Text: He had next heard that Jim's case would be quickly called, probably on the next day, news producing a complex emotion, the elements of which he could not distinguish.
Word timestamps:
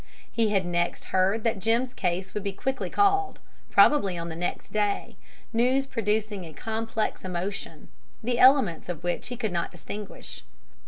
He 0.31 0.49
had 0.49 0.65
next 0.65 1.05
heard 1.13 1.43
that 1.43 1.59
Jim's 1.59 1.93
case 1.93 2.33
would 2.33 2.41
be 2.41 2.53
quickly 2.53 2.89
called, 2.89 3.39
probably 3.69 4.17
on 4.17 4.29
the 4.29 4.35
next 4.35 4.73
day, 4.73 5.15
news 5.53 5.85
producing 5.85 6.43
a 6.43 6.53
complex 6.53 7.23
emotion, 7.23 7.87
the 8.23 8.39
elements 8.39 8.89
of 8.89 9.03
which 9.03 9.27
he 9.27 9.37
could 9.37 9.51
not 9.51 9.69
distinguish. 9.71 10.41